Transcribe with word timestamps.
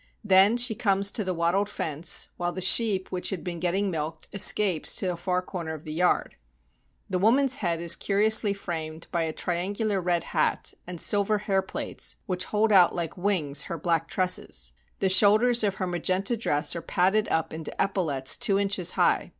Then 0.23 0.57
she 0.57 0.73
comes 0.73 1.11
to 1.11 1.23
the 1.23 1.31
wattled 1.35 1.69
fence, 1.69 2.29
while 2.35 2.51
the 2.51 2.59
sheep 2.59 3.11
which 3.11 3.29
had 3.29 3.43
been 3.43 3.59
getting 3.59 3.91
milked 3.91 4.29
escapes 4.33 4.95
to 4.95 5.13
a 5.13 5.15
far 5.15 5.43
corner 5.43 5.75
of 5.75 5.83
the 5.83 5.93
yard. 5.93 6.37
The 7.07 7.19
woman's 7.19 7.57
head 7.57 7.79
is 7.79 7.95
curiously 7.95 8.51
framed 8.55 9.05
by 9.11 9.25
a 9.25 9.31
triangu 9.31 9.85
lar 9.85 10.01
red 10.01 10.23
hat, 10.23 10.73
and 10.87 10.99
silver 10.99 11.37
hair 11.37 11.61
plates, 11.61 12.15
which 12.25 12.45
hold 12.45 12.71
out 12.71 12.95
like 12.95 13.15
wings 13.15 13.61
her 13.69 13.77
black 13.77 14.07
tresses. 14.07 14.73
The 14.97 15.07
shoulders 15.07 15.63
of 15.63 15.75
her 15.75 15.85
magenta 15.85 16.35
dress 16.35 16.75
are 16.75 16.81
padded 16.81 17.27
up 17.27 17.53
into 17.53 17.71
epaulets 17.79 18.37
two 18.37 18.57
inches 18.57 18.93
high. 18.93 19.29